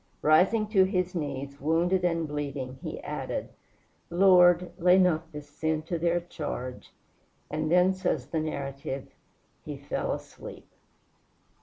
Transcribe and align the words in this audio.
Rising 0.23 0.65
to 0.69 0.83
his 0.83 1.13
knees, 1.13 1.61
wounded 1.61 2.03
and 2.03 2.27
bleeding, 2.27 2.79
he 2.81 2.99
added, 3.03 3.49
"Lord, 4.09 4.71
lay 4.79 4.97
not 4.97 5.31
this 5.31 5.47
sin 5.47 5.83
to 5.83 5.99
their 5.99 6.19
charge." 6.19 6.91
And 7.51 7.71
then, 7.71 7.93
says 7.93 8.25
the 8.25 8.39
narrative, 8.39 9.09
"He 9.63 9.77
fell 9.77 10.11
asleep." 10.11 10.67